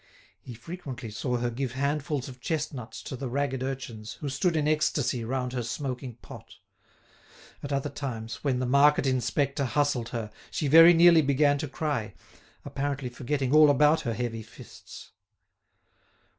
He 0.41 0.55
frequently 0.55 1.11
saw 1.11 1.37
her 1.37 1.51
give 1.51 1.73
handfuls 1.73 2.27
of 2.27 2.41
chestnuts 2.41 3.03
to 3.03 3.15
the 3.15 3.29
ragged 3.29 3.61
urchins 3.61 4.13
who 4.13 4.29
stood 4.29 4.55
in 4.55 4.67
ecstasy 4.67 5.23
round 5.23 5.53
her 5.53 5.61
smoking 5.61 6.15
pot. 6.23 6.55
At 7.61 7.71
other 7.71 7.87
times, 7.91 8.43
when 8.43 8.57
the 8.57 8.65
market 8.65 9.05
inspector 9.05 9.63
hustled 9.63 10.09
her, 10.09 10.31
she 10.49 10.67
very 10.67 10.95
nearly 10.95 11.21
began 11.21 11.59
to 11.59 11.67
cry, 11.67 12.15
apparently 12.65 13.09
forgetting 13.09 13.53
all 13.53 13.69
about 13.69 14.01
her 14.01 14.15
heavy 14.15 14.41
fists. 14.41 15.11